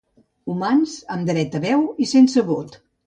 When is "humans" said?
0.53-0.95